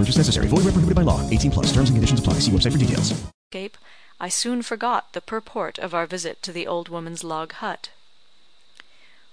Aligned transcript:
Purchase 0.00 0.16
necessary. 0.16 0.46
Void 0.46 0.64
where 0.64 0.72
prohibited 0.72 0.96
by 0.96 1.02
law. 1.02 1.28
18 1.28 1.50
plus. 1.50 1.66
Terms 1.74 1.90
and 1.90 1.96
conditions 1.96 2.20
apply. 2.20 2.34
See 2.40 2.50
website 2.50 2.72
for 2.72 2.78
details. 2.78 3.12
Escape, 3.50 3.76
I 4.18 4.30
soon 4.30 4.62
forgot 4.62 5.12
the 5.12 5.20
purport 5.20 5.78
of 5.78 5.92
our 5.92 6.06
visit 6.06 6.42
to 6.44 6.52
the 6.52 6.66
old 6.66 6.88
woman's 6.88 7.22
log 7.22 7.52
hut. 7.52 7.90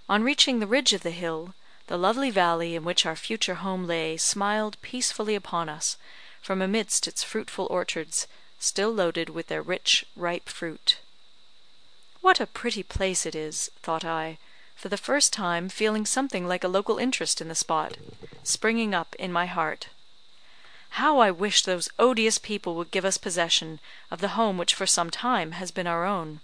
On 0.09 0.23
reaching 0.23 0.59
the 0.59 0.67
ridge 0.67 0.91
of 0.91 1.03
the 1.03 1.11
hill, 1.11 1.53
the 1.87 1.97
lovely 1.97 2.31
valley 2.31 2.75
in 2.75 2.83
which 2.83 3.05
our 3.05 3.15
future 3.15 3.55
home 3.55 3.87
lay 3.87 4.17
smiled 4.17 4.75
peacefully 4.81 5.35
upon 5.35 5.69
us, 5.69 5.95
from 6.41 6.61
amidst 6.61 7.07
its 7.07 7.23
fruitful 7.23 7.67
orchards, 7.69 8.27
still 8.59 8.91
loaded 8.91 9.29
with 9.29 9.47
their 9.47 9.61
rich, 9.61 10.05
ripe 10.17 10.49
fruit. 10.49 10.97
What 12.19 12.41
a 12.41 12.45
pretty 12.45 12.83
place 12.83 13.25
it 13.25 13.35
is, 13.35 13.71
thought 13.81 14.03
I, 14.03 14.37
for 14.75 14.89
the 14.89 14.97
first 14.97 15.31
time 15.31 15.69
feeling 15.69 16.05
something 16.05 16.45
like 16.45 16.65
a 16.65 16.67
local 16.67 16.97
interest 16.97 17.39
in 17.39 17.47
the 17.47 17.55
spot, 17.55 17.95
springing 18.43 18.93
up 18.93 19.15
in 19.17 19.31
my 19.31 19.45
heart. 19.45 19.87
How 20.97 21.19
I 21.19 21.29
wish 21.29 21.61
those 21.61 21.89
odious 21.99 22.39
people 22.39 22.73
would 22.73 22.89
give 22.89 23.05
us 23.05 23.19
possession 23.19 23.79
of 24.09 24.19
the 24.19 24.29
home 24.29 24.57
which 24.57 24.73
for 24.73 24.87
some 24.87 25.11
time 25.11 25.51
has 25.51 25.69
been 25.69 25.85
our 25.85 26.05
own. 26.05 26.39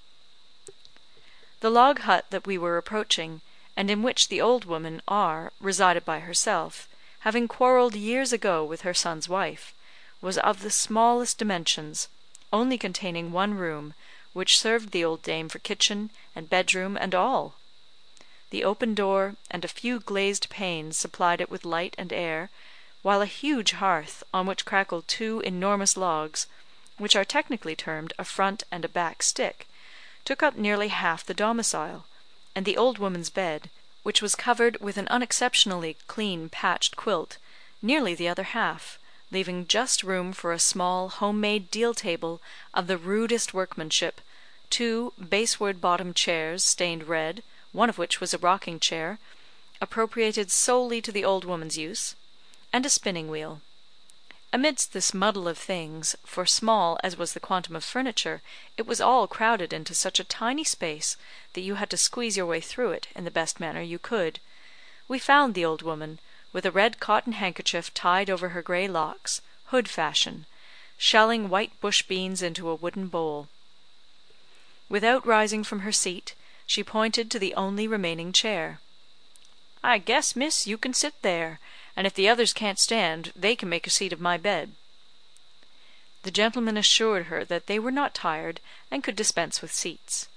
The 1.62 1.72
log 1.72 2.02
hut 2.02 2.28
that 2.30 2.46
we 2.46 2.60
were 2.60 2.78
approaching 2.78 3.42
and 3.76 3.90
in 3.90 4.04
which 4.04 4.28
the 4.28 4.40
old 4.40 4.66
woman 4.66 5.02
R 5.08 5.52
resided 5.60 6.06
by 6.06 6.20
herself, 6.20 6.88
having 7.22 7.48
quarrelled 7.48 7.96
years 7.96 8.32
ago 8.32 8.64
with 8.64 8.82
her 8.82 8.94
son's 8.94 9.28
wife, 9.28 9.74
was 10.22 10.38
of 10.38 10.62
the 10.62 10.70
smallest 10.70 11.40
dimensions, 11.40 12.08
only 12.52 12.78
containing 12.78 13.32
one 13.32 13.56
room, 13.56 13.96
which 14.34 14.60
served 14.60 14.92
the 14.92 15.04
old 15.04 15.24
dame 15.24 15.50
for 15.50 15.58
kitchen 15.58 16.12
and 16.36 16.48
bedroom 16.48 16.96
and 16.96 17.16
all. 17.16 17.56
The 18.52 18.64
open 18.64 18.94
door 18.94 19.36
and 19.50 19.66
a 19.66 19.68
few 19.68 20.00
glazed 20.00 20.52
panes 20.52 20.96
supplied 20.96 21.42
it 21.42 21.50
with 21.50 21.66
light 21.66 21.96
and 21.98 22.14
air, 22.14 22.52
while 23.04 23.22
a 23.22 23.28
huge 23.28 23.74
hearth, 23.74 24.24
on 24.34 24.48
which 24.48 24.66
crackled 24.66 25.08
two 25.08 25.42
enormous 25.42 25.96
logs, 25.96 26.48
which 26.98 27.16
are 27.16 27.26
technically 27.26 27.76
termed 27.76 28.14
a 28.18 28.24
front 28.24 28.64
and 28.72 28.84
a 28.84 28.90
back 28.90 29.22
stick, 29.22 29.68
took 30.26 30.42
up 30.42 30.56
nearly 30.56 30.88
half 30.88 31.24
the 31.26 31.34
domicile 31.34 32.06
and 32.56 32.66
the 32.66 32.78
old 32.78 32.98
woman's 32.98 33.30
bed, 33.30 33.70
which 34.04 34.22
was 34.22 34.36
covered 34.36 34.80
with 34.80 34.98
an 34.98 35.08
unexceptionally 35.10 35.98
clean 36.08 36.50
patched 36.50 36.96
quilt, 36.96 37.38
nearly 37.82 38.16
the 38.16 38.28
other 38.28 38.44
half, 38.44 38.98
leaving 39.32 39.68
just 39.68 40.04
room 40.04 40.32
for 40.32 40.54
a 40.54 40.60
small 40.60 41.10
home 41.10 41.42
made 41.42 41.70
deal 41.72 41.94
table 41.94 42.42
of 42.74 42.88
the 42.88 42.98
rudest 42.98 43.54
workmanship, 43.54 44.22
two 44.70 45.12
basswood 45.18 45.82
bottomed 45.82 46.16
chairs 46.16 46.64
stained 46.64 47.08
red, 47.08 47.44
one 47.74 47.90
of 47.90 47.98
which 47.98 48.22
was 48.22 48.34
a 48.34 48.38
rocking 48.38 48.80
chair, 48.80 49.20
appropriated 49.82 50.50
solely 50.50 51.02
to 51.02 51.12
the 51.12 51.26
old 51.26 51.44
woman's 51.44 51.78
use, 51.78 52.16
and 52.74 52.86
a 52.86 52.90
spinning 52.90 53.30
wheel. 53.30 53.62
Amidst 54.52 54.94
this 54.94 55.14
muddle 55.14 55.48
of 55.48 55.58
things, 55.58 56.16
for 56.26 56.46
small 56.46 57.00
as 57.04 57.18
was 57.18 57.34
the 57.34 57.40
quantum 57.40 57.76
of 57.76 57.84
furniture, 57.84 58.42
it 58.78 58.86
was 58.86 59.00
all 59.00 59.28
crowded 59.28 59.72
into 59.72 59.96
such 59.96 60.20
a 60.20 60.24
tiny 60.24 60.64
space 60.64 61.16
that 61.54 61.62
you 61.62 61.76
had 61.76 61.90
to 61.92 61.98
squeeze 61.98 62.36
your 62.36 62.46
way 62.46 62.60
through 62.60 62.92
it 62.92 63.08
in 63.16 63.24
the 63.24 63.32
best 63.32 63.60
manner 63.60 63.82
you 63.82 63.98
could, 63.98 64.40
we 65.08 65.20
found 65.20 65.54
the 65.54 65.66
old 65.66 65.82
woman, 65.82 66.20
with 66.52 66.66
a 66.66 66.72
red 66.72 67.00
cotton 67.00 67.34
handkerchief 67.34 67.94
tied 67.94 68.30
over 68.30 68.50
her 68.50 68.62
grey 68.62 68.88
locks, 68.88 69.42
hood 69.66 69.90
fashion, 69.90 70.46
shelling 70.98 71.50
white 71.50 71.80
bush 71.82 72.04
beans 72.04 72.42
into 72.42 72.70
a 72.70 72.76
wooden 72.76 73.08
bowl. 73.08 73.48
Without 74.88 75.26
rising 75.26 75.64
from 75.64 75.80
her 75.80 75.92
seat, 75.92 76.36
she 76.66 76.84
pointed 76.84 77.30
to 77.32 77.40
the 77.40 77.56
only 77.56 77.88
remaining 77.88 78.32
chair. 78.32 78.80
"I 79.84 79.98
guess, 79.98 80.36
miss, 80.36 80.68
you 80.68 80.78
can 80.78 80.94
sit 80.94 81.22
there 81.24 81.60
and 81.96 82.08
if 82.08 82.14
the 82.14 82.28
others 82.28 82.54
can't 82.54 82.80
stand, 82.80 83.32
they 83.36 83.56
can 83.56 83.70
make 83.70 83.86
a 83.86 83.92
seat 83.92 84.12
of 84.12 84.20
my 84.20 84.38
bed." 84.38 84.74
The 86.24 86.32
gentleman 86.32 86.78
assured 86.78 87.28
her 87.28 87.46
that 87.46 87.68
they 87.68 87.78
were 87.78 87.92
not 87.92 88.16
tired, 88.16 88.60
and 88.90 89.04
could 89.04 89.16
dispense 89.16 89.62
with 89.62 89.72
seats. 89.72 90.28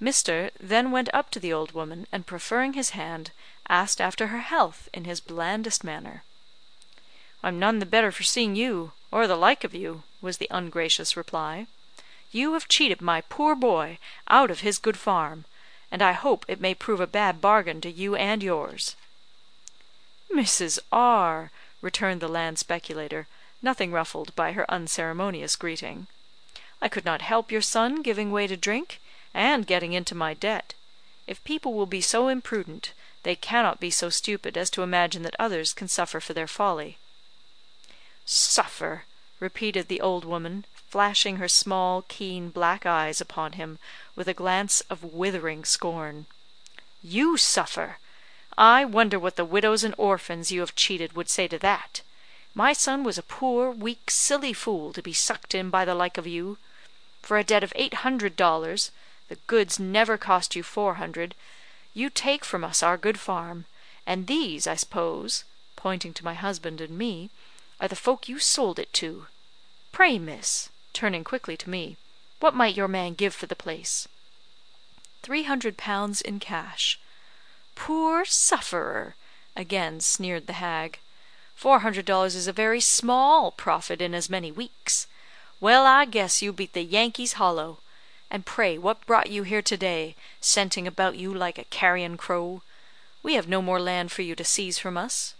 Mr. 0.00 0.50
then 0.58 0.90
went 0.90 1.08
up 1.12 1.30
to 1.30 1.38
the 1.38 1.52
old 1.52 1.72
woman, 1.72 2.06
and 2.10 2.26
preferring 2.26 2.72
his 2.72 2.90
hand, 2.90 3.30
asked 3.68 4.00
after 4.00 4.28
her 4.28 4.40
health 4.40 4.88
in 4.92 5.04
his 5.04 5.20
blandest 5.20 5.84
manner. 5.84 6.24
"I'm 7.42 7.58
none 7.58 7.78
the 7.78 7.86
better 7.86 8.10
for 8.10 8.22
seeing 8.22 8.56
you, 8.56 8.92
or 9.12 9.26
the 9.26 9.36
like 9.36 9.62
of 9.62 9.74
you," 9.74 10.02
was 10.20 10.38
the 10.38 10.48
ungracious 10.50 11.16
reply. 11.16 11.66
"You 12.32 12.54
have 12.54 12.66
cheated 12.66 13.00
my 13.00 13.20
poor 13.20 13.54
boy 13.54 13.98
out 14.26 14.50
of 14.50 14.60
his 14.60 14.78
good 14.78 14.98
farm, 14.98 15.44
and 15.90 16.00
I 16.02 16.12
hope 16.12 16.44
it 16.48 16.60
may 16.60 16.74
prove 16.74 17.00
a 17.00 17.06
bad 17.06 17.40
bargain 17.40 17.80
to 17.82 17.90
you 17.90 18.16
and 18.16 18.42
yours." 18.42 18.96
"Mrs. 20.32 20.78
R," 20.92 21.50
returned 21.82 22.20
the 22.20 22.28
land 22.28 22.56
speculator, 22.56 23.26
nothing 23.62 23.90
ruffled 23.90 24.32
by 24.36 24.52
her 24.52 24.64
unceremonious 24.70 25.56
greeting, 25.56 26.06
"I 26.80 26.88
could 26.88 27.04
not 27.04 27.20
help 27.20 27.50
your 27.50 27.60
son 27.60 28.00
giving 28.00 28.30
way 28.30 28.46
to 28.46 28.56
drink, 28.56 29.00
and 29.34 29.66
getting 29.66 29.92
into 29.92 30.14
my 30.14 30.34
debt. 30.34 30.72
If 31.26 31.42
people 31.42 31.74
will 31.74 31.84
be 31.86 32.00
so 32.00 32.28
imprudent, 32.28 32.92
they 33.24 33.34
cannot 33.34 33.80
be 33.80 33.90
so 33.90 34.08
stupid 34.08 34.56
as 34.56 34.70
to 34.70 34.84
imagine 34.84 35.24
that 35.24 35.34
others 35.36 35.72
can 35.72 35.88
suffer 35.88 36.20
for 36.20 36.32
their 36.32 36.46
folly." 36.46 36.96
"Suffer!" 38.24 39.06
repeated 39.40 39.88
the 39.88 40.00
old 40.00 40.24
woman, 40.24 40.64
flashing 40.88 41.38
her 41.38 41.48
small, 41.48 42.02
keen, 42.02 42.50
black 42.50 42.86
eyes 42.86 43.20
upon 43.20 43.54
him 43.54 43.80
with 44.14 44.28
a 44.28 44.32
glance 44.34 44.80
of 44.82 45.02
withering 45.02 45.64
scorn. 45.64 46.26
"You 47.02 47.36
suffer! 47.36 47.98
I 48.58 48.84
wonder 48.84 49.16
what 49.16 49.36
the 49.36 49.44
widows 49.44 49.84
and 49.84 49.94
orphans 49.96 50.50
you 50.50 50.58
have 50.58 50.74
cheated 50.74 51.12
would 51.12 51.28
say 51.28 51.46
to 51.46 51.58
that. 51.60 52.02
My 52.52 52.72
son 52.72 53.04
was 53.04 53.16
a 53.16 53.22
poor, 53.22 53.70
weak, 53.70 54.10
silly 54.10 54.52
fool 54.52 54.92
to 54.92 55.00
be 55.00 55.12
sucked 55.12 55.54
in 55.54 55.70
by 55.70 55.84
the 55.84 55.94
like 55.94 56.18
of 56.18 56.26
you. 56.26 56.58
For 57.22 57.38
a 57.38 57.44
debt 57.44 57.62
of 57.62 57.72
eight 57.76 57.94
hundred 58.02 58.34
dollars 58.34 58.90
the 59.28 59.36
goods 59.46 59.78
never 59.78 60.18
cost 60.18 60.56
you 60.56 60.64
four 60.64 60.94
hundred 60.94 61.36
you 61.94 62.10
take 62.10 62.44
from 62.44 62.64
us 62.64 62.82
our 62.82 62.96
good 62.96 63.20
farm, 63.20 63.66
and 64.04 64.26
these, 64.26 64.66
I 64.66 64.74
suppose," 64.74 65.44
pointing 65.76 66.12
to 66.14 66.24
my 66.24 66.34
husband 66.34 66.80
and 66.80 66.98
me, 66.98 67.30
"are 67.80 67.86
the 67.86 67.94
folk 67.94 68.28
you 68.28 68.40
sold 68.40 68.80
it 68.80 68.92
to. 68.94 69.28
Pray, 69.92 70.18
miss," 70.18 70.70
turning 70.92 71.22
quickly 71.22 71.56
to 71.56 71.70
me, 71.70 71.96
"what 72.40 72.56
might 72.56 72.74
your 72.76 72.88
man 72.88 73.14
give 73.14 73.32
for 73.32 73.46
the 73.46 73.54
place?" 73.54 74.08
"Three 75.22 75.44
hundred 75.44 75.76
pounds 75.76 76.20
in 76.20 76.40
cash." 76.40 76.98
"Poor 77.82 78.26
sufferer!" 78.26 79.14
again 79.56 80.02
sneered 80.02 80.46
the 80.46 80.52
hag. 80.60 80.98
"Four 81.56 81.78
hundred 81.78 82.04
dollars 82.04 82.34
is 82.34 82.46
a 82.46 82.52
very 82.52 82.78
small 82.78 83.50
profit 83.50 84.02
in 84.02 84.14
as 84.14 84.28
many 84.28 84.52
weeks. 84.52 85.06
Well, 85.60 85.86
I 85.86 86.04
guess 86.04 86.42
you 86.42 86.52
beat 86.52 86.74
the 86.74 86.82
Yankees 86.82 87.32
hollow. 87.40 87.78
And 88.30 88.44
pray 88.44 88.76
what 88.76 89.06
brought 89.06 89.30
you 89.30 89.44
here 89.44 89.62
to 89.62 89.78
day, 89.78 90.14
scenting 90.42 90.86
about 90.86 91.16
you 91.16 91.32
like 91.32 91.56
a 91.56 91.64
carrion 91.64 92.18
crow? 92.18 92.60
We 93.22 93.32
have 93.32 93.48
no 93.48 93.62
more 93.62 93.80
land 93.80 94.12
for 94.12 94.20
you 94.20 94.34
to 94.34 94.44
seize 94.44 94.78
from 94.78 94.98
us." 94.98 95.32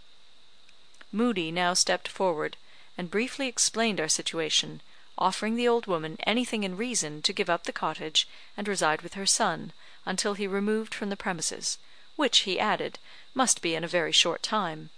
Moodie 1.11 1.51
now 1.51 1.75
stepped 1.75 2.07
forward, 2.07 2.57
and 2.97 3.11
briefly 3.11 3.47
explained 3.47 4.01
our 4.01 4.09
situation, 4.09 4.81
offering 5.15 5.55
the 5.55 5.67
old 5.67 5.85
woman 5.85 6.17
anything 6.23 6.63
in 6.63 6.75
reason 6.75 7.21
to 7.21 7.33
give 7.33 7.51
up 7.51 7.65
the 7.65 7.71
cottage 7.71 8.27
and 8.57 8.67
reside 8.67 9.03
with 9.03 9.13
her 9.13 9.27
son, 9.27 9.73
until 10.07 10.33
he 10.33 10.47
removed 10.47 10.95
from 10.95 11.09
the 11.11 11.15
premises 11.15 11.77
which, 12.15 12.39
he 12.39 12.59
added, 12.59 12.99
must 13.33 13.61
be 13.61 13.75
in 13.75 13.83
a 13.83 13.87
very 13.87 14.11
short 14.11 14.43
time. 14.43 14.89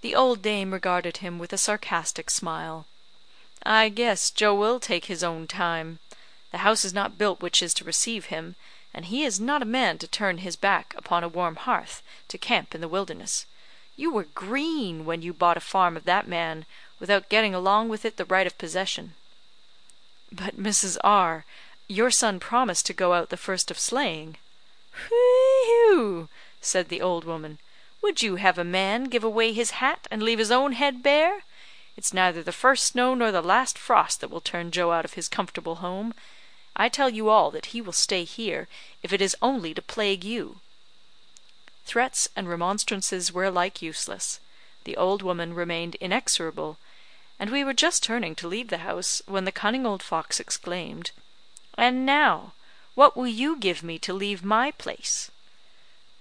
The 0.00 0.14
old 0.14 0.42
dame 0.42 0.72
regarded 0.72 1.18
him 1.18 1.38
with 1.38 1.52
a 1.52 1.58
sarcastic 1.58 2.28
smile. 2.28 2.86
"I 3.64 3.88
guess 3.88 4.30
Joe 4.30 4.54
will 4.54 4.78
take 4.78 5.06
his 5.06 5.24
own 5.24 5.46
time. 5.46 5.98
The 6.52 6.58
house 6.58 6.84
is 6.84 6.92
not 6.92 7.16
built 7.16 7.40
which 7.40 7.62
is 7.62 7.72
to 7.74 7.84
receive 7.84 8.26
him, 8.26 8.56
and 8.92 9.06
he 9.06 9.24
is 9.24 9.40
not 9.40 9.62
a 9.62 9.64
man 9.64 9.98
to 9.98 10.06
turn 10.06 10.38
his 10.38 10.56
back 10.56 10.94
upon 10.96 11.24
a 11.24 11.28
warm 11.28 11.56
hearth 11.56 12.02
to 12.28 12.38
camp 12.38 12.74
in 12.74 12.80
the 12.80 12.88
wilderness. 12.88 13.46
You 13.96 14.12
were 14.12 14.24
green 14.24 15.04
when 15.04 15.22
you 15.22 15.32
bought 15.32 15.56
a 15.56 15.60
farm 15.60 15.96
of 15.96 16.04
that 16.04 16.28
man, 16.28 16.66
without 17.00 17.28
getting 17.28 17.54
along 17.54 17.88
with 17.88 18.04
it 18.04 18.18
the 18.18 18.24
right 18.24 18.46
of 18.46 18.58
possession." 18.58 19.14
"But, 20.30 20.56
Mrs. 20.56 20.98
R, 21.02 21.44
your 21.88 22.10
son 22.10 22.38
promised 22.40 22.86
to 22.86 22.92
go 22.92 23.14
out 23.14 23.30
the 23.30 23.36
first 23.36 23.70
of 23.70 23.78
sleighing." 23.78 24.36
"Whee 25.86 26.28
said 26.62 26.88
the 26.88 27.02
old 27.02 27.24
woman. 27.26 27.58
"Would 28.00 28.22
you 28.22 28.36
have 28.36 28.56
a 28.56 28.64
man 28.64 29.04
give 29.04 29.22
away 29.22 29.52
his 29.52 29.72
hat 29.72 30.06
and 30.10 30.22
leave 30.22 30.38
his 30.38 30.50
own 30.50 30.72
head 30.72 31.02
bare? 31.02 31.44
It's 31.94 32.14
neither 32.14 32.42
the 32.42 32.52
first 32.52 32.86
snow 32.86 33.14
nor 33.14 33.30
the 33.30 33.42
last 33.42 33.76
frost 33.76 34.22
that 34.22 34.30
will 34.30 34.40
turn 34.40 34.70
Joe 34.70 34.92
out 34.92 35.04
of 35.04 35.12
his 35.12 35.28
comfortable 35.28 35.74
home. 35.84 36.14
I 36.74 36.88
tell 36.88 37.10
you 37.10 37.28
all 37.28 37.50
that 37.50 37.66
he 37.76 37.82
will 37.82 37.92
stay 37.92 38.24
here, 38.24 38.66
if 39.02 39.12
it 39.12 39.20
is 39.20 39.36
only 39.42 39.74
to 39.74 39.82
plague 39.82 40.24
you." 40.24 40.60
Threats 41.84 42.30
and 42.34 42.48
remonstrances 42.48 43.30
were 43.30 43.44
alike 43.44 43.82
useless. 43.82 44.40
The 44.84 44.96
old 44.96 45.20
woman 45.20 45.52
remained 45.52 45.96
inexorable, 45.96 46.78
and 47.38 47.50
we 47.50 47.62
were 47.62 47.74
just 47.74 48.02
turning 48.02 48.34
to 48.36 48.48
leave 48.48 48.68
the 48.68 48.78
house, 48.78 49.20
when 49.26 49.44
the 49.44 49.52
cunning 49.52 49.84
old 49.84 50.02
fox 50.02 50.40
exclaimed 50.40 51.10
"And 51.76 52.06
now, 52.06 52.54
what 52.94 53.18
will 53.18 53.26
you 53.26 53.56
give 53.56 53.82
me 53.82 53.98
to 53.98 54.14
leave 54.14 54.42
my 54.42 54.70
place?" 54.70 55.30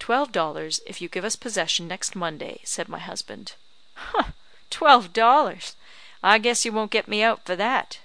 "Twelve 0.05 0.33
dollars, 0.33 0.81
if 0.85 0.99
you 0.99 1.07
give 1.07 1.23
us 1.23 1.37
possession 1.37 1.87
next 1.87 2.13
Monday," 2.13 2.59
said 2.65 2.89
my 2.89 2.99
husband. 2.99 3.53
"Twelve 4.69 5.13
dollars! 5.13 5.77
I 6.21 6.39
guess 6.39 6.65
you 6.65 6.73
won't 6.73 6.91
get 6.91 7.07
me 7.07 7.23
out 7.23 7.45
for 7.45 7.55
that." 7.55 7.99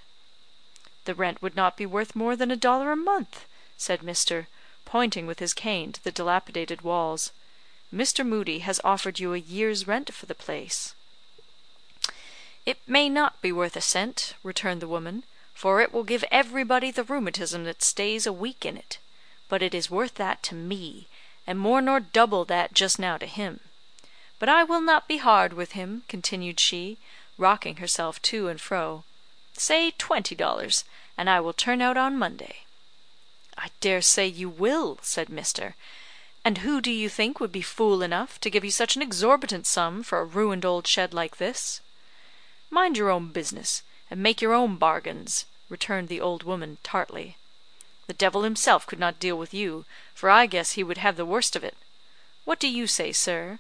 "The 1.06 1.16
rent 1.16 1.42
would 1.42 1.56
not 1.56 1.76
be 1.76 1.86
worth 1.86 2.14
more 2.14 2.36
than 2.36 2.52
a 2.52 2.56
dollar 2.56 2.92
a 2.92 2.96
month," 2.96 3.46
said 3.76 4.02
Mr., 4.02 4.46
pointing 4.84 5.26
with 5.26 5.40
his 5.40 5.52
cane 5.52 5.90
to 5.92 6.04
the 6.04 6.12
dilapidated 6.12 6.82
walls. 6.82 7.32
"Mr. 7.92 8.24
Moodie 8.24 8.60
has 8.60 8.80
offered 8.84 9.18
you 9.18 9.34
a 9.34 9.38
year's 9.38 9.88
rent 9.88 10.14
for 10.14 10.26
the 10.26 10.36
place." 10.36 10.94
"It 12.64 12.78
may 12.86 13.08
not 13.08 13.42
be 13.42 13.50
worth 13.50 13.74
a 13.74 13.80
cent," 13.80 14.34
returned 14.44 14.80
the 14.80 14.86
woman, 14.86 15.24
"for 15.52 15.80
it 15.80 15.92
will 15.92 16.04
give 16.04 16.22
everybody 16.30 16.92
the 16.92 17.02
rheumatism 17.02 17.64
that 17.64 17.82
stays 17.82 18.24
a 18.24 18.32
week 18.32 18.64
in 18.64 18.76
it; 18.76 18.98
but 19.48 19.62
it 19.64 19.74
is 19.74 19.90
worth 19.90 20.14
that 20.14 20.44
to 20.44 20.54
me, 20.54 21.08
and 21.48 21.58
more 21.58 21.80
nor 21.80 21.98
double 21.98 22.44
that 22.44 22.74
just 22.74 22.98
now 22.98 23.16
to 23.16 23.24
him. 23.24 23.60
But 24.38 24.50
I 24.50 24.64
will 24.64 24.82
not 24.82 25.08
be 25.08 25.16
hard 25.16 25.54
with 25.54 25.72
him," 25.72 26.04
continued 26.06 26.60
she, 26.60 26.98
rocking 27.38 27.76
herself 27.76 28.20
to 28.28 28.48
and 28.48 28.60
fro. 28.60 29.04
"Say 29.54 29.92
twenty 29.92 30.34
dollars, 30.34 30.84
and 31.16 31.30
I 31.30 31.40
will 31.40 31.54
turn 31.54 31.80
out 31.80 31.96
on 31.96 32.18
Monday." 32.18 32.64
"I 33.56 33.70
dare 33.80 34.02
say 34.02 34.26
you 34.26 34.50
will," 34.50 34.98
said 35.00 35.28
Mr. 35.28 35.72
"And 36.44 36.58
who 36.58 36.82
do 36.82 36.90
you 36.90 37.08
think 37.08 37.40
would 37.40 37.50
be 37.50 37.62
fool 37.62 38.02
enough 38.02 38.38
to 38.42 38.50
give 38.50 38.62
you 38.62 38.70
such 38.70 38.94
an 38.94 39.00
exorbitant 39.00 39.66
sum 39.66 40.02
for 40.02 40.18
a 40.18 40.24
ruined 40.26 40.66
old 40.66 40.86
shed 40.86 41.14
like 41.14 41.38
this?" 41.38 41.80
"Mind 42.68 42.98
your 42.98 43.08
own 43.08 43.28
business, 43.28 43.82
and 44.10 44.22
make 44.22 44.42
your 44.42 44.52
own 44.52 44.76
bargains," 44.76 45.46
returned 45.70 46.08
the 46.08 46.20
old 46.20 46.42
woman, 46.42 46.76
tartly. 46.82 47.38
"The 48.08 48.14
devil 48.14 48.42
himself 48.42 48.86
could 48.86 48.98
not 48.98 49.20
deal 49.20 49.36
with 49.36 49.52
you, 49.52 49.84
for 50.14 50.30
I 50.30 50.46
guess 50.46 50.72
he 50.72 50.82
would 50.82 50.96
have 50.96 51.16
the 51.18 51.26
worst 51.26 51.54
of 51.54 51.62
it. 51.62 51.76
What 52.46 52.58
do 52.58 52.66
you 52.66 52.86
say, 52.86 53.12
sir?" 53.12 53.58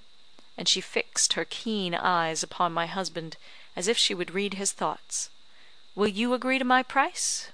and 0.56 0.66
she 0.66 0.80
fixed 0.80 1.34
her 1.34 1.44
keen 1.44 1.94
eyes 1.94 2.42
upon 2.42 2.72
my 2.72 2.86
husband, 2.86 3.36
as 3.76 3.88
if 3.88 3.98
she 3.98 4.14
would 4.14 4.30
read 4.30 4.54
his 4.54 4.72
thoughts. 4.72 5.28
"Will 5.94 6.08
you 6.08 6.32
agree 6.32 6.58
to 6.58 6.64
my 6.64 6.82
price?" 6.82 7.48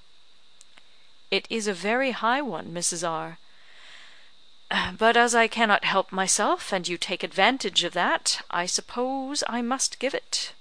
"It 1.33 1.49
is 1.51 1.67
a 1.67 1.75
very 1.75 2.13
high 2.13 2.41
one, 2.41 2.73
Mrs. 2.73 3.03
R; 3.03 3.39
but 4.97 5.17
as 5.17 5.35
I 5.35 5.49
cannot 5.49 5.83
help 5.85 6.13
myself, 6.13 6.73
and 6.73 6.87
you 6.87 6.97
take 6.97 7.25
advantage 7.25 7.83
of 7.83 7.93
that, 7.95 8.41
I 8.53 8.67
suppose 8.67 9.43
I 9.49 9.63
must 9.63 9.99
give 9.99 10.15
it." 10.15 10.53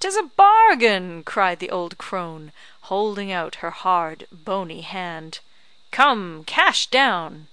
"'Tis 0.00 0.16
a 0.16 0.24
bargain!" 0.24 1.22
cried 1.22 1.60
the 1.60 1.70
old 1.70 1.98
crone, 1.98 2.50
holding 2.86 3.32
out 3.32 3.56
her 3.56 3.72
hard, 3.72 4.28
bony 4.30 4.82
hand. 4.82 5.40
"Come, 5.90 6.44
cash 6.44 6.86
down." 6.86 7.48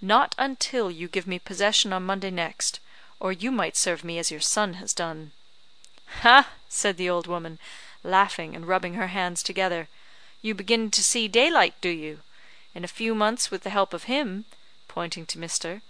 "Not 0.00 0.34
until 0.36 0.90
you 0.90 1.06
give 1.06 1.28
me 1.28 1.38
possession 1.38 1.92
on 1.92 2.04
Monday 2.04 2.32
next, 2.32 2.80
or 3.20 3.30
you 3.30 3.52
might 3.52 3.76
serve 3.76 4.02
me 4.02 4.18
as 4.18 4.32
your 4.32 4.40
son 4.40 4.74
has 4.82 4.92
done." 4.92 5.30
"Ha!" 6.22 6.48
said 6.68 6.96
the 6.96 7.08
old 7.08 7.28
woman, 7.28 7.60
laughing 8.02 8.56
and 8.56 8.66
rubbing 8.66 8.94
her 8.94 9.06
hands 9.06 9.44
together, 9.44 9.86
"you 10.40 10.56
begin 10.56 10.90
to 10.90 11.04
see 11.04 11.28
daylight, 11.28 11.80
do 11.80 11.90
you? 11.90 12.18
In 12.74 12.82
a 12.82 12.88
few 12.88 13.14
months, 13.14 13.48
with 13.48 13.62
the 13.62 13.70
help 13.70 13.94
of 13.94 14.10
him," 14.10 14.46
pointing 14.88 15.24
to 15.26 15.38
Mr., 15.38 15.82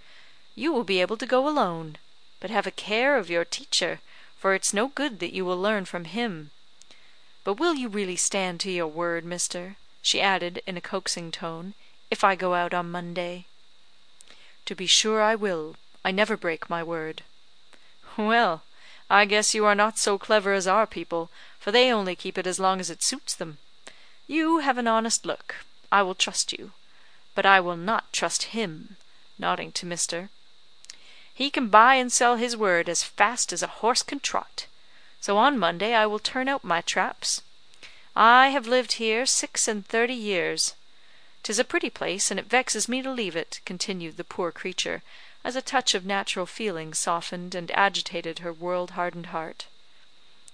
"you 0.54 0.74
will 0.74 0.84
be 0.84 1.00
able 1.00 1.16
to 1.16 1.24
go 1.24 1.48
alone. 1.48 1.96
But 2.38 2.50
have 2.50 2.66
a 2.66 2.70
care 2.70 3.16
of 3.16 3.30
your 3.30 3.46
teacher, 3.46 4.02
for 4.36 4.52
it's 4.52 4.74
no 4.74 4.88
good 4.88 5.20
that 5.20 5.32
you 5.32 5.46
will 5.46 5.58
learn 5.58 5.86
from 5.86 6.04
him. 6.04 6.50
But 7.44 7.54
will 7.54 7.74
you 7.74 7.88
really 7.88 8.14
stand 8.14 8.60
to 8.60 8.70
your 8.70 8.86
word, 8.86 9.24
Mr.?" 9.24 9.74
she 10.00 10.20
added, 10.20 10.62
in 10.64 10.76
a 10.76 10.80
coaxing 10.80 11.32
tone, 11.32 11.74
"if 12.08 12.22
I 12.22 12.36
go 12.36 12.54
out 12.54 12.72
on 12.72 12.92
Monday?" 12.92 13.46
"To 14.66 14.76
be 14.76 14.86
sure 14.86 15.20
I 15.20 15.34
will. 15.34 15.74
I 16.04 16.12
never 16.12 16.36
break 16.36 16.70
my 16.70 16.84
word." 16.84 17.24
"Well, 18.16 18.62
I 19.10 19.24
guess 19.24 19.54
you 19.54 19.66
are 19.66 19.74
not 19.74 19.98
so 19.98 20.18
clever 20.18 20.52
as 20.52 20.68
our 20.68 20.86
people, 20.86 21.32
for 21.58 21.72
they 21.72 21.92
only 21.92 22.14
keep 22.14 22.38
it 22.38 22.46
as 22.46 22.60
long 22.60 22.78
as 22.78 22.90
it 22.90 23.02
suits 23.02 23.34
them. 23.34 23.58
You 24.28 24.58
have 24.58 24.78
an 24.78 24.86
honest 24.86 25.26
look. 25.26 25.56
I 25.90 26.02
will 26.02 26.14
trust 26.14 26.52
you. 26.52 26.70
But 27.34 27.44
I 27.44 27.58
will 27.58 27.76
not 27.76 28.12
trust 28.12 28.54
him," 28.54 28.96
nodding 29.36 29.72
to 29.72 29.84
Mr. 29.84 30.28
"He 31.34 31.50
can 31.50 31.66
buy 31.70 31.96
and 31.96 32.12
sell 32.12 32.36
his 32.36 32.56
word 32.56 32.88
as 32.88 33.02
fast 33.02 33.52
as 33.52 33.64
a 33.64 33.82
horse 33.82 34.02
can 34.02 34.20
trot. 34.20 34.66
So 35.24 35.38
on 35.38 35.56
Monday 35.56 35.94
I 35.94 36.04
will 36.04 36.18
turn 36.18 36.48
out 36.48 36.64
my 36.64 36.80
traps. 36.80 37.42
I 38.16 38.48
have 38.48 38.66
lived 38.66 38.94
here 38.94 39.24
six 39.24 39.68
and 39.68 39.86
thirty 39.86 40.14
years. 40.14 40.74
'Tis 41.44 41.60
a 41.60 41.64
pretty 41.64 41.90
place, 41.90 42.32
and 42.32 42.40
it 42.40 42.46
vexes 42.46 42.88
me 42.88 43.02
to 43.02 43.08
leave 43.12 43.36
it," 43.36 43.60
continued 43.64 44.16
the 44.16 44.24
poor 44.24 44.50
creature, 44.50 45.00
as 45.44 45.54
a 45.54 45.62
touch 45.62 45.94
of 45.94 46.04
natural 46.04 46.44
feeling 46.44 46.92
softened 46.92 47.54
and 47.54 47.70
agitated 47.70 48.40
her 48.40 48.52
world 48.52 48.90
hardened 48.98 49.26
heart. 49.26 49.66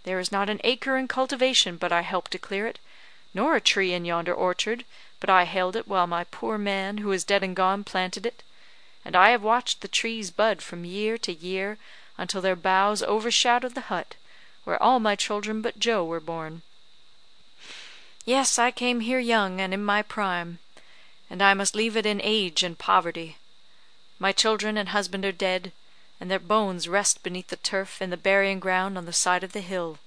"There 0.03 0.19
is 0.19 0.31
not 0.31 0.51
an 0.51 0.61
acre 0.63 0.99
in 0.99 1.09
cultivation 1.09 1.79
but 1.79 1.91
I 1.91 2.03
helped 2.03 2.33
to 2.33 2.39
clear 2.39 2.67
it, 2.67 2.79
nor 3.33 3.57
a 3.57 3.63
tree 3.63 3.95
in 3.95 4.05
yonder 4.05 4.35
orchard 4.35 4.85
but 5.19 5.31
I 5.31 5.45
held 5.45 5.77
it 5.77 5.89
while 5.89 6.07
my 6.07 6.25
poor 6.25 6.59
man, 6.59 6.99
who 6.99 7.11
is 7.11 7.25
dead 7.25 7.43
and 7.43 7.57
gone, 7.57 7.85
planted 7.85 8.27
it; 8.27 8.43
and 9.03 9.17
I 9.17 9.31
have 9.31 9.41
watched 9.43 9.81
the 9.81 9.89
trees 9.89 10.31
bud 10.31 10.61
from 10.61 10.85
year 10.85 11.17
to 11.17 11.33
year, 11.33 11.79
until 12.19 12.43
their 12.43 12.55
boughs 12.55 13.03
overshadowed 13.03 13.75
the 13.75 13.89
hut, 13.89 14.17
where 14.69 14.83
all 14.83 15.01
my 15.01 15.17
children 15.17 15.63
but 15.63 15.79
Joe 15.79 16.05
were 16.05 16.21
born. 16.21 16.61
Yes, 18.27 18.59
I 18.59 18.71
came 18.71 19.01
here 19.01 19.19
young 19.19 19.63
and 19.63 19.73
in 19.73 19.83
my 19.83 20.03
prime, 20.03 20.59
and 21.31 21.41
I 21.41 21.55
must 21.55 21.75
leave 21.75 21.97
it 21.97 22.05
in 22.05 22.21
age 22.23 22.63
and 22.63 22.79
poverty. 22.79 23.39
My 24.19 24.31
children 24.31 24.77
and 24.77 24.91
husband 24.91 25.25
are 25.25 25.33
dead, 25.33 25.73
and 26.21 26.31
their 26.31 26.39
bones 26.39 26.87
rest 26.87 27.23
beneath 27.23 27.49
the 27.49 27.57
turf 27.57 28.03
in 28.03 28.11
the 28.11 28.19
burying 28.19 28.61
ground 28.61 28.99
on 28.99 29.07
the 29.07 29.13
side 29.15 29.43
of 29.43 29.55
the 29.55 29.63
hill. 29.63 30.01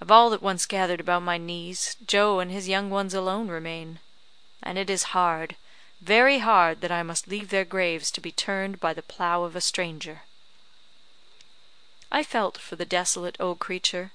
Of 0.00 0.10
all 0.10 0.30
that 0.30 0.40
once 0.40 0.64
gathered 0.64 1.00
about 1.00 1.22
my 1.22 1.36
knees, 1.36 1.96
Joe 2.06 2.40
and 2.40 2.50
his 2.50 2.68
young 2.70 2.88
ones 2.88 3.12
alone 3.12 3.48
remain; 3.48 3.98
and 4.62 4.78
it 4.78 4.88
is 4.88 5.12
hard, 5.12 5.56
very 6.00 6.38
hard, 6.38 6.80
that 6.80 6.90
I 6.90 7.02
must 7.02 7.28
leave 7.28 7.50
their 7.50 7.66
graves 7.66 8.10
to 8.12 8.22
be 8.22 8.32
turned 8.32 8.80
by 8.80 8.94
the 8.94 9.02
plough 9.02 9.42
of 9.42 9.54
a 9.54 9.60
stranger." 9.60 10.22
I 12.14 12.22
felt 12.22 12.58
for 12.58 12.76
the 12.76 12.84
desolate 12.84 13.38
old 13.40 13.58
creature. 13.58 14.12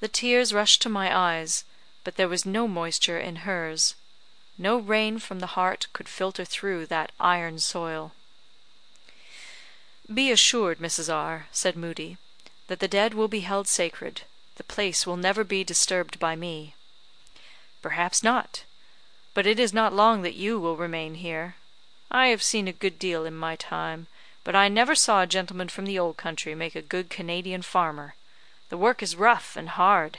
The 0.00 0.08
tears 0.08 0.52
rushed 0.52 0.82
to 0.82 0.90
my 0.90 1.08
eyes, 1.16 1.64
but 2.04 2.16
there 2.16 2.28
was 2.28 2.44
no 2.44 2.68
moisture 2.68 3.18
in 3.18 3.36
hers. 3.48 3.94
No 4.58 4.76
rain 4.76 5.18
from 5.18 5.38
the 5.40 5.46
heart 5.56 5.86
could 5.94 6.10
filter 6.10 6.44
through 6.44 6.84
that 6.88 7.10
iron 7.18 7.58
soil. 7.58 8.12
"Be 10.12 10.30
assured, 10.30 10.78
Mrs. 10.78 11.10
R," 11.10 11.48
said 11.52 11.74
Moodie, 11.74 12.18
"that 12.66 12.80
the 12.80 12.86
dead 12.86 13.14
will 13.14 13.28
be 13.28 13.40
held 13.40 13.66
sacred. 13.66 14.24
The 14.56 14.64
place 14.64 15.06
will 15.06 15.16
never 15.16 15.42
be 15.42 15.64
disturbed 15.64 16.18
by 16.18 16.36
me." 16.36 16.74
"Perhaps 17.80 18.22
not; 18.22 18.64
but 19.32 19.46
it 19.46 19.58
is 19.58 19.72
not 19.72 19.94
long 19.94 20.20
that 20.20 20.34
you 20.34 20.60
will 20.60 20.76
remain 20.76 21.14
here. 21.14 21.56
I 22.10 22.26
have 22.26 22.42
seen 22.42 22.68
a 22.68 22.74
good 22.74 22.98
deal 22.98 23.24
in 23.24 23.34
my 23.34 23.56
time, 23.56 24.06
but 24.44 24.56
I 24.56 24.68
never 24.68 24.94
saw 24.94 25.22
a 25.22 25.26
gentleman 25.26 25.68
from 25.68 25.86
the 25.86 25.98
old 25.98 26.16
country 26.16 26.54
make 26.54 26.74
a 26.74 26.82
good 26.82 27.10
Canadian 27.10 27.62
farmer. 27.62 28.14
The 28.68 28.76
work 28.76 29.02
is 29.02 29.16
rough 29.16 29.56
and 29.56 29.68
hard 29.68 30.18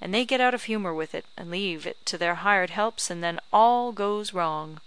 and 0.00 0.14
they 0.14 0.24
get 0.24 0.40
out 0.40 0.54
of 0.54 0.64
humour 0.64 0.94
with 0.94 1.14
it, 1.14 1.24
and 1.36 1.50
leave 1.50 1.86
it 1.86 2.04
to 2.06 2.16
their 2.16 2.36
hired 2.36 2.70
helps, 2.70 3.10
and 3.10 3.22
then 3.22 3.40
all 3.52 3.90
goes 3.90 4.32
wrong. 4.32 4.80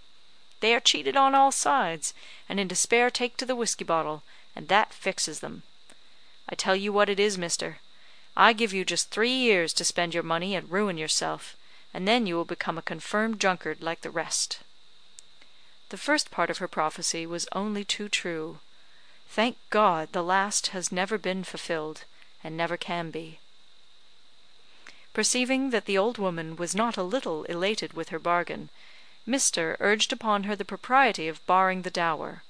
They 0.60 0.74
are 0.74 0.80
cheated 0.80 1.16
on 1.16 1.34
all 1.34 1.52
sides, 1.52 2.14
and 2.48 2.58
in 2.58 2.68
despair 2.68 3.10
take 3.10 3.36
to 3.36 3.46
the 3.46 3.56
whiskey 3.56 3.84
bottle, 3.84 4.22
and 4.56 4.68
that 4.68 4.94
fixes 4.94 5.40
them. 5.40 5.64
I 6.48 6.54
tell 6.54 6.74
you 6.74 6.92
what 6.92 7.10
it 7.10 7.20
is, 7.20 7.36
mister, 7.36 7.78
I 8.36 8.54
give 8.54 8.72
you 8.72 8.84
just 8.84 9.10
three 9.10 9.34
years 9.34 9.74
to 9.74 9.84
spend 9.84 10.14
your 10.14 10.22
money 10.22 10.54
and 10.54 10.70
ruin 10.70 10.96
yourself, 10.96 11.56
and 11.92 12.08
then 12.08 12.26
you 12.26 12.34
will 12.34 12.46
become 12.46 12.78
a 12.78 12.82
confirmed 12.82 13.38
drunkard 13.38 13.82
like 13.82 14.00
the 14.00 14.10
rest." 14.10 14.60
The 15.90 15.98
first 15.98 16.30
part 16.30 16.48
of 16.48 16.56
her 16.56 16.68
prophecy 16.68 17.26
was 17.26 17.46
only 17.52 17.84
too 17.84 18.08
true. 18.08 18.60
Thank 19.34 19.56
God, 19.70 20.12
the 20.12 20.22
last 20.22 20.66
has 20.76 20.92
never 20.92 21.16
been 21.16 21.42
fulfilled, 21.42 22.04
and 22.44 22.54
never 22.54 22.76
can 22.76 23.10
be. 23.10 23.38
Perceiving 25.14 25.70
that 25.70 25.86
the 25.86 25.96
old 25.96 26.18
woman 26.18 26.54
was 26.54 26.74
not 26.74 26.98
a 26.98 27.02
little 27.02 27.44
elated 27.44 27.94
with 27.94 28.10
her 28.10 28.18
bargain, 28.18 28.68
Mr. 29.26 29.78
urged 29.80 30.12
upon 30.12 30.44
her 30.44 30.54
the 30.54 30.66
propriety 30.66 31.28
of 31.28 31.46
barring 31.46 31.80
the 31.80 31.90
dower. 31.90 32.42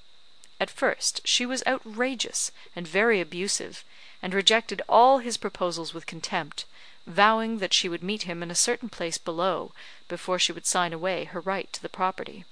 At 0.58 0.72
first 0.72 1.20
she 1.24 1.46
was 1.46 1.62
outrageous, 1.68 2.50
and 2.74 2.84
very 2.88 3.20
abusive, 3.20 3.84
and 4.20 4.34
rejected 4.34 4.82
all 4.88 5.18
his 5.18 5.36
proposals 5.36 5.94
with 5.94 6.06
contempt, 6.06 6.64
vowing 7.06 7.58
that 7.58 7.72
she 7.72 7.88
would 7.88 8.02
meet 8.02 8.24
him 8.24 8.42
in 8.42 8.50
a 8.50 8.56
certain 8.56 8.88
place 8.88 9.18
below 9.18 9.70
before 10.08 10.40
she 10.40 10.50
would 10.50 10.66
sign 10.66 10.92
away 10.92 11.26
her 11.26 11.38
right 11.40 11.72
to 11.72 11.80
the 11.80 11.88
property. 11.88 12.44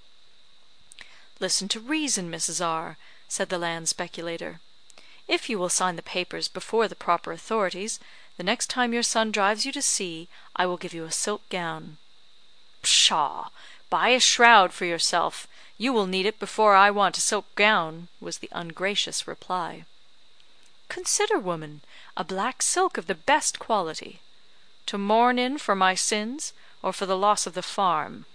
"Listen 1.41 1.67
to 1.67 1.81
reason, 1.81 2.31
Mrs. 2.31 2.65
R," 2.65 2.97
said 3.33 3.49
the 3.49 3.59
land 3.59 3.89
speculator. 3.89 4.59
"If 5.29 5.49
you 5.49 5.57
will 5.57 5.69
sign 5.69 5.95
the 5.95 6.03
papers 6.03 6.49
before 6.49 6.89
the 6.89 6.97
proper 6.97 7.31
authorities, 7.31 8.01
the 8.37 8.43
next 8.43 8.69
time 8.69 8.93
your 8.93 9.05
son 9.05 9.31
drives 9.31 9.65
you 9.65 9.71
to 9.71 9.81
sea 9.81 10.29
I 10.57 10.67
will 10.67 10.77
give 10.77 10.93
you 10.93 11.05
a 11.05 11.13
silk 11.13 11.49
gown." 11.49 11.99
"Pshaw! 12.83 13.51
buy 13.89 14.09
a 14.09 14.19
shroud 14.19 14.73
for 14.73 14.85
yourself. 14.85 15.47
You 15.79 15.93
will 15.93 16.09
need 16.09 16.27
it 16.27 16.41
before 16.41 16.75
I 16.75 16.91
want 16.91 17.19
a 17.19 17.21
silk 17.21 17.55
gown," 17.55 18.09
was 18.21 18.39
the 18.39 18.49
ungracious 18.51 19.29
reply. 19.29 19.85
"Consider, 20.89 21.39
woman, 21.39 21.83
a 22.17 22.25
black 22.25 22.63
silk 22.63 22.99
of 22.99 23.07
the 23.07 23.15
best 23.15 23.61
quality." 23.61 24.21
"To 24.87 24.99
mourn 24.99 25.39
in 25.39 25.57
for 25.59 25.77
my 25.77 25.95
sins, 25.95 26.53
or 26.83 26.93
for 26.93 27.07
the 27.07 27.17
loss 27.17 27.47
of 27.47 27.55
the 27.55 27.63
farm?" 27.63 28.27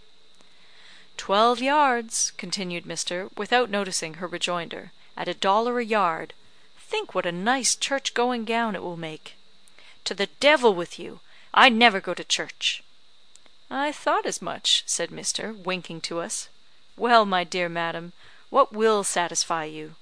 "Twelve 1.17 1.61
yards," 1.61 2.31
continued 2.37 2.85
Mr. 2.85 3.29
without 3.37 3.69
noticing 3.69 4.15
her 4.15 4.27
rejoinder, 4.27 4.91
"at 5.15 5.27
a 5.27 5.33
dollar 5.33 5.79
a 5.79 5.85
yard. 5.85 6.33
Think 6.77 7.15
what 7.15 7.25
a 7.25 7.31
nice 7.31 7.75
church 7.75 8.13
going 8.13 8.45
gown 8.45 8.75
it 8.75 8.83
will 8.83 8.97
make." 8.97 9.35
"To 10.03 10.13
the 10.13 10.29
devil 10.39 10.73
with 10.73 10.99
you! 10.99 11.19
I 11.53 11.69
never 11.69 11.99
go 11.99 12.13
to 12.13 12.23
church." 12.23 12.83
"I 13.71 13.91
thought 13.91 14.25
as 14.25 14.41
much," 14.41 14.83
said 14.85 15.09
Mr. 15.09 15.55
winking 15.63 16.01
to 16.01 16.19
us. 16.19 16.49
"Well, 16.97 17.25
my 17.25 17.43
dear 17.43 17.69
madam, 17.69 18.13
what 18.49 18.73
will 18.73 19.03
satisfy 19.03 19.65
you?" 19.65 19.95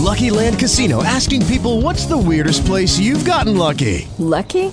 Lucky 0.00 0.30
Land 0.30 0.58
Casino 0.58 1.02
asking 1.02 1.46
people 1.46 1.82
what's 1.82 2.06
the 2.06 2.16
weirdest 2.16 2.64
place 2.64 2.98
you've 2.98 3.24
gotten 3.24 3.56
lucky? 3.56 4.08
Lucky? 4.18 4.72